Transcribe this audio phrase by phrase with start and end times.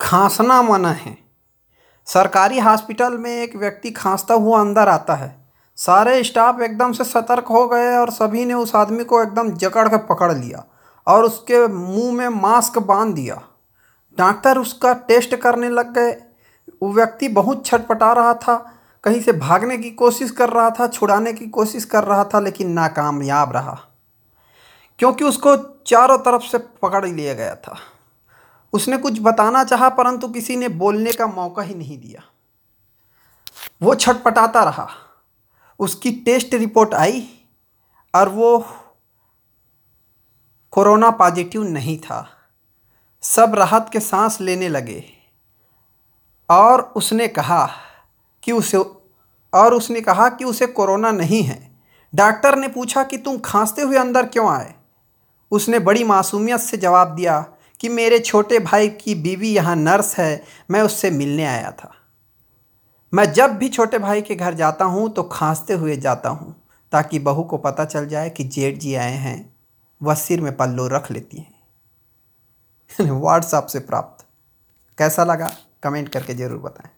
[0.00, 1.18] खांसना मना है।
[2.06, 7.44] सरकारी हॉस्पिटल में एक व्यक्ति खांसता हुआ अंदर आता है। सारे स्टाफ एकदम से सतर्क
[7.44, 10.64] हो गए और सभी ने उस आदमी को एकदम जकड़ के पकड़ लिया
[11.06, 13.42] और उसके मुँह में मास्क बाँध दिया।
[14.18, 16.10] डॉक्टर उसका टेस्ट करने लग गए।
[16.82, 18.72] वो व्यक्ति बहुत छटपटा रहा था।
[19.04, 22.70] कहीं से भागने की कोशिश कर रहा था, छुड़ाने की कोशिश कर रहा था, लेकिन
[22.70, 23.78] नाकामयाब रहा।
[24.98, 25.56] क्योंकि उसको
[25.86, 27.76] चारों तरफ़ से पकड़ लिया गया था।
[28.72, 32.22] उसने कुछ बताना चाहा, परंतु किसी ने बोलने का मौका ही नहीं दिया।
[33.82, 34.88] वो छटपटाता रहा।
[35.78, 37.46] उसकी टेस्ट रिपोर्ट आई
[38.14, 38.66] और वो
[40.70, 42.28] कोरोना पॉजिटिव नहीं था।
[43.22, 45.04] सब राहत के सांस लेने लगे
[46.50, 47.70] और उसने कहा
[48.42, 48.78] कि उसे,
[49.54, 51.80] और उसने कहा कि उसे कोरोना नहीं है।
[52.14, 54.74] डॉक्टर ने पूछा कि तुम खांसते हुए अंदर क्यों आए?
[55.50, 57.44] उसने बड़ी मासूमियत से जवाब दिया
[57.80, 61.92] कि मेरे छोटे भाई की बीवी यहाँ नर्स है, मैं उससे मिलने आया था।
[63.12, 66.54] मैं जब भी छोटे भाई के घर जाता हूँ तो खांसते हुए जाता हूँ,
[66.92, 69.54] ताकि बहू को पता चल जाए कि जेठ जी आए हैं
[70.00, 71.56] वह सिर में पल्लो रख लेती हैं।
[73.20, 74.24] व्हाट्सएप से प्राप्त।
[74.98, 75.50] कैसा लगा?
[75.82, 76.90] कमेंट करके ज़रूर बताएँ।